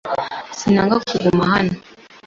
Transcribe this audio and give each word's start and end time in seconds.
Sinanga 0.57 0.95
kuguma 1.09 1.43
hano. 1.51 1.73